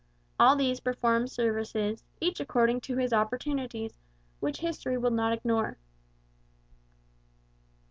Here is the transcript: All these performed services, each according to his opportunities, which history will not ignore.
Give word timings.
All 0.39 0.55
these 0.55 0.79
performed 0.79 1.29
services, 1.29 2.03
each 2.19 2.39
according 2.39 2.81
to 2.81 2.97
his 2.97 3.13
opportunities, 3.13 3.99
which 4.39 4.57
history 4.61 4.97
will 4.97 5.11
not 5.11 5.31
ignore. 5.31 5.77